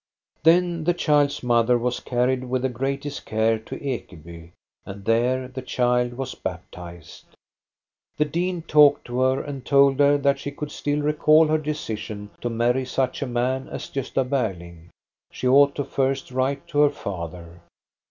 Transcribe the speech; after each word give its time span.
Then 0.41 0.85
the 0.85 0.95
child's 0.95 1.43
mother 1.43 1.77
was 1.77 1.99
carried 1.99 2.45
with 2.45 2.63
the 2.63 2.69
great 2.69 3.05
est 3.05 3.23
care 3.23 3.59
to 3.59 3.75
Ekeby, 3.77 4.49
and 4.83 5.05
there 5.05 5.47
the 5.47 5.61
child 5.61 6.15
was 6.15 6.33
baptized. 6.33 7.25
The 8.17 8.25
dean 8.25 8.63
talked 8.63 9.05
to 9.05 9.19
her, 9.19 9.39
and 9.43 9.63
told 9.63 9.99
her 9.99 10.17
that 10.17 10.39
she 10.39 10.49
could 10.49 10.71
still 10.71 11.03
recall 11.03 11.45
her 11.49 11.59
decision 11.59 12.31
to 12.41 12.49
marry 12.49 12.83
such 12.83 13.21
a 13.21 13.27
man 13.27 13.67
as 13.69 13.91
Gosta 13.91 14.25
Berling. 14.27 14.89
She 15.31 15.47
ought 15.47 15.75
to 15.75 15.83
first 15.83 16.31
write 16.31 16.65
to 16.69 16.79
her 16.79 16.89
father. 16.89 17.61